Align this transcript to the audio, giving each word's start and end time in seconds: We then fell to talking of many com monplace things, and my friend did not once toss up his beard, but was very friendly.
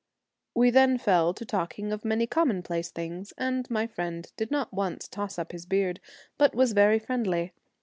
We 0.55 0.71
then 0.71 0.97
fell 0.97 1.31
to 1.31 1.45
talking 1.45 1.91
of 1.91 2.03
many 2.03 2.25
com 2.25 2.49
monplace 2.49 2.89
things, 2.89 3.33
and 3.37 3.69
my 3.69 3.85
friend 3.85 4.31
did 4.35 4.49
not 4.49 4.73
once 4.73 5.07
toss 5.07 5.37
up 5.37 5.51
his 5.51 5.67
beard, 5.67 5.99
but 6.39 6.55
was 6.55 6.73
very 6.73 6.97
friendly. 6.97 7.53